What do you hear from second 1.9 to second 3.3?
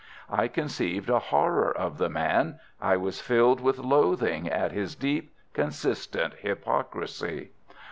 the man. I was